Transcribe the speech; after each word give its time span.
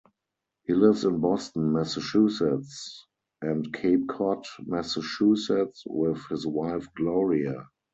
He 0.63 0.73
lives 0.73 1.05
in 1.05 1.19
Boston, 1.21 1.73
Massachusetts 1.73 3.05
and 3.39 3.71
Cape 3.71 4.07
Cod, 4.07 4.47
Massachusetts 4.65 5.83
with 5.85 6.25
his 6.27 6.43
wife 6.43 6.87
Gloria. 6.95 7.67